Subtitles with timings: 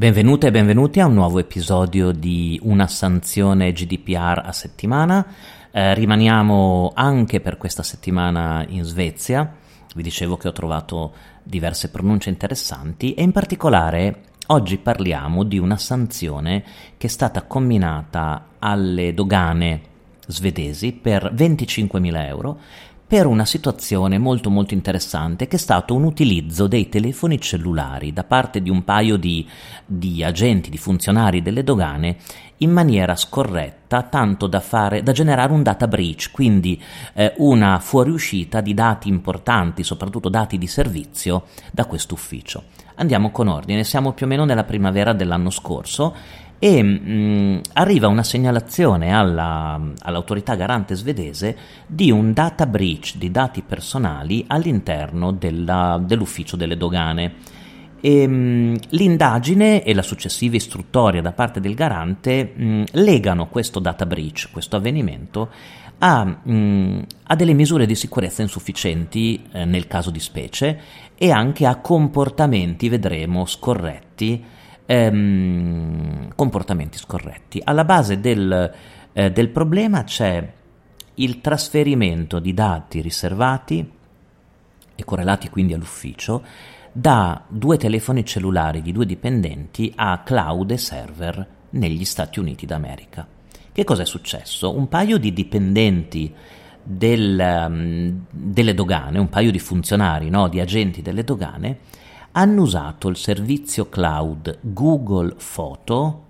[0.00, 5.26] Benvenute e benvenuti a un nuovo episodio di Una sanzione GDPR a settimana.
[5.70, 9.56] Eh, rimaniamo anche per questa settimana in Svezia.
[9.94, 11.12] Vi dicevo che ho trovato
[11.42, 16.64] diverse pronunce interessanti e in particolare oggi parliamo di una sanzione
[16.96, 19.82] che è stata comminata alle dogane
[20.26, 22.58] svedesi per 25.000 euro
[23.10, 28.22] per una situazione molto molto interessante che è stato un utilizzo dei telefoni cellulari da
[28.22, 29.44] parte di un paio di,
[29.84, 32.18] di agenti, di funzionari delle dogane
[32.58, 36.80] in maniera scorretta, tanto da, fare, da generare un data breach, quindi
[37.14, 42.62] eh, una fuoriuscita di dati importanti, soprattutto dati di servizio, da questo ufficio.
[42.94, 46.14] Andiamo con ordine, siamo più o meno nella primavera dell'anno scorso
[46.62, 53.30] e mh, mm, arriva una segnalazione alla, all'autorità garante svedese di un data breach di
[53.30, 57.34] dati personali all'interno della, dell'ufficio delle dogane.
[58.02, 63.48] E, mh, mm, l'indagine e la successiva istruttoria da parte del garante mh, mm, legano
[63.48, 65.48] questo data breach, questo avvenimento,
[65.96, 70.80] a, mh, a, delle misure di sicurezza insufficienti eh, nel caso di specie
[71.16, 74.58] e anche a comportamenti, vedremo, scorretti
[74.90, 77.60] ehm, comportamenti scorretti.
[77.62, 78.72] Alla base del,
[79.12, 80.52] eh, del problema c'è
[81.14, 83.88] il trasferimento di dati riservati
[84.96, 86.42] e correlati quindi all'ufficio
[86.92, 93.24] da due telefoni cellulari di due dipendenti a cloud e server negli Stati Uniti d'America.
[93.72, 94.76] Che cosa è successo?
[94.76, 96.34] Un paio di dipendenti
[96.82, 101.78] del, um, delle dogane, un paio di funzionari, no, di agenti delle dogane,
[102.32, 106.24] hanno usato il servizio cloud Google Photo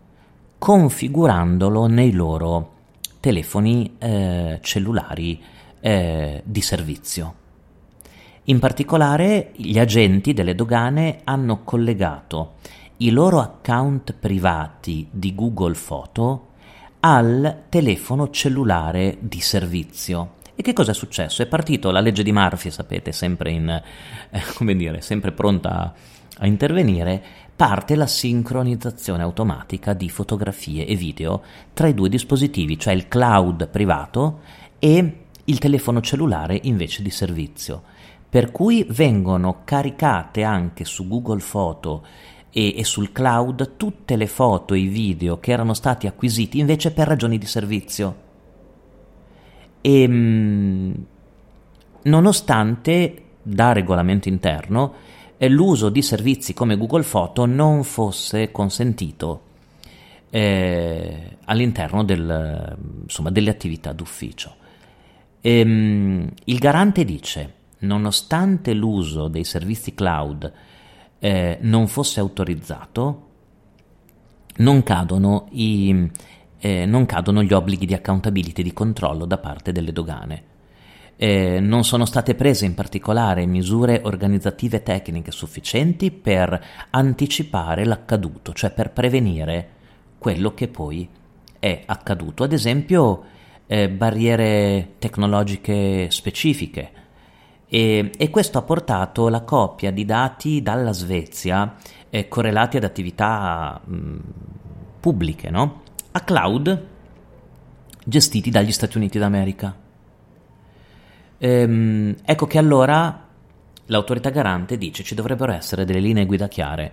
[0.59, 2.73] configurandolo nei loro
[3.20, 5.41] telefoni eh, cellulari
[5.81, 7.34] eh, di servizio.
[8.45, 12.55] In particolare gli agenti delle dogane hanno collegato
[12.98, 16.49] i loro account privati di Google Photo
[17.00, 21.43] al telefono cellulare di servizio e che cosa è successo?
[21.43, 25.94] È partito la legge di Murphy, sapete, sempre, in, eh, come dire, sempre pronta
[26.37, 27.22] a, intervenire,
[27.56, 33.69] parte la sincronizzazione automatica di fotografie e video tra i due dispositivi, cioè il cloud
[33.69, 34.41] privato
[34.78, 37.82] e il telefono cellulare invece di servizio.
[38.28, 42.04] Per cui vengono caricate anche su Google Photo
[42.50, 46.91] e, e, sul cloud tutte le foto e i video che erano stati acquisiti invece
[46.91, 48.28] per ragioni di servizio.
[49.81, 51.05] E ehm,
[52.03, 54.95] nonostante da regolamento interno
[55.37, 59.49] eh, l'uso di servizi come Google Photo non fosse consentito
[60.31, 64.55] eh, all'interno del, insomma, delle attività d'ufficio.
[65.41, 70.53] E, ehm, il garante dice, nonostante l'uso dei servizi cloud
[71.19, 73.29] eh, non fosse autorizzato,
[74.57, 76.11] non cadono i,
[76.60, 80.44] eh, non cadono gli obblighi di accountability di controllo da parte delle dogane.
[81.16, 88.70] Eh, non sono state prese in particolare misure organizzative tecniche sufficienti per anticipare l'accaduto, cioè
[88.70, 89.69] per prevenire
[90.19, 91.09] quello che poi
[91.59, 92.44] è accaduto.
[92.44, 93.25] Ad esempio,
[93.66, 96.91] eh, barriere tecnologiche specifiche.
[97.69, 101.76] E, e, questo ha portato la coppia di dati dalla Svezia
[102.10, 104.16] eh, correlati ad attività mh,
[104.99, 105.82] pubbliche, no?
[106.12, 106.87] A cloud
[108.04, 109.76] gestiti dagli Stati Uniti d'America.
[111.38, 113.28] Ehm, ecco che allora
[113.87, 116.93] l'autorità garante dice ci dovrebbero essere delle linee guida chiare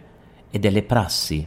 [0.51, 1.45] e delle prassi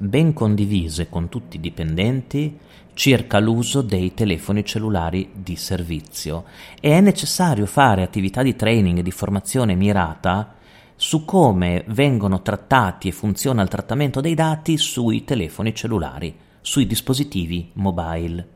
[0.00, 2.58] ben condivise con tutti i dipendenti
[2.92, 6.44] circa l'uso dei telefoni cellulari di servizio
[6.80, 10.54] e è necessario fare attività di training e di formazione mirata
[10.94, 17.70] su come vengono trattati e funziona il trattamento dei dati sui telefoni cellulari sui dispositivi
[17.74, 18.48] mobile.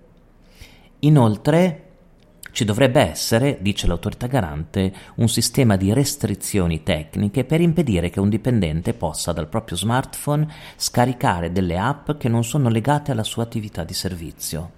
[1.00, 1.86] Inoltre
[2.52, 8.28] ci dovrebbe essere, dice l'autorità garante, un sistema di restrizioni tecniche per impedire che un
[8.28, 13.82] dipendente possa dal proprio smartphone scaricare delle app che non sono legate alla sua attività
[13.82, 14.70] di servizio.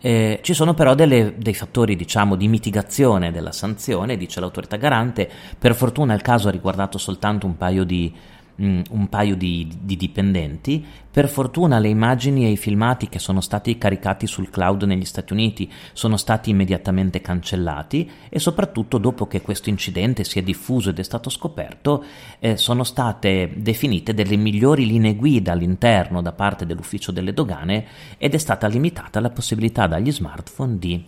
[0.00, 5.30] Eh, ci sono però delle, dei fattori diciamo, di mitigazione della sanzione, dice l'autorità garante.
[5.58, 8.12] Per fortuna il caso ha riguardato soltanto un paio di
[8.56, 10.84] un paio di, di, dipendenti.
[11.10, 15.32] Per fortuna le immagini e i filmati che sono stati caricati sul cloud negli Stati
[15.32, 20.98] Uniti sono stati immediatamente cancellati e soprattutto dopo che questo incidente si è diffuso ed
[20.98, 22.04] è stato scoperto
[22.40, 27.86] eh, sono state definite delle migliori linee guida all'interno da parte dell'ufficio delle dogane
[28.18, 31.04] ed è stata limitata la possibilità dagli smartphone di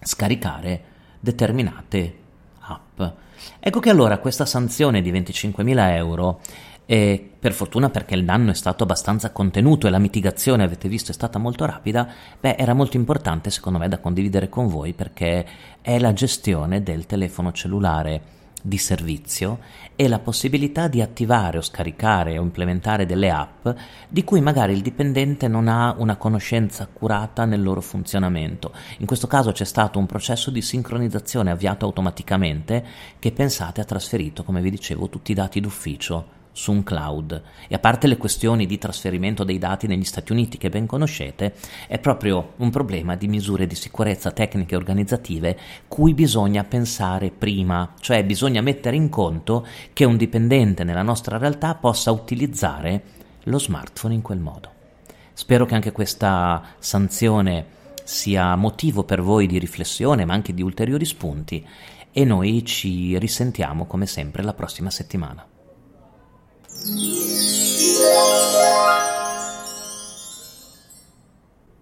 [0.00, 0.82] scaricare
[1.18, 2.14] determinate
[2.60, 3.00] app.
[3.60, 6.40] Ecco che allora questa sanzione di 25.000 euro
[6.86, 11.10] e per fortuna perché il danno è stato abbastanza contenuto e la mitigazione, avete visto,
[11.10, 12.08] è stata molto rapida,
[12.40, 15.46] beh, era molto importante secondo me da condividere con voi perché
[15.82, 19.58] è la gestione del telefono cellulare di servizio
[19.96, 23.68] e la possibilità di attivare o scaricare o implementare delle app
[24.08, 28.72] di cui magari il dipendente non ha una conoscenza accurata nel loro funzionamento.
[28.98, 32.84] In questo caso c'è stato un processo di sincronizzazione avviato automaticamente
[33.18, 37.74] che pensate ha trasferito, come vi dicevo, tutti i dati d'ufficio su un cloud e
[37.76, 41.54] a parte le questioni di trasferimento dei dati negli Stati Uniti che ben conoscete,
[41.86, 47.94] è proprio un problema di misure di sicurezza tecniche e organizzative cui bisogna pensare prima,
[48.00, 53.02] cioè bisogna mettere in conto che un dipendente nella nostra realtà possa utilizzare
[53.44, 54.72] lo smartphone in quel modo.
[55.34, 57.66] Spero che anche questa sanzione
[58.02, 61.64] sia motivo per voi di riflessione ma anche di ulteriori spunti
[62.10, 65.46] e noi ci risentiamo come sempre la prossima settimana.
[66.86, 66.98] Yeah.